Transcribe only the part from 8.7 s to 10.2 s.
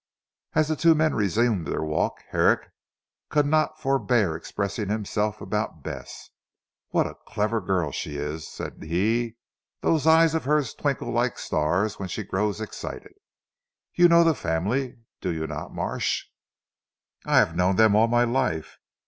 he, "those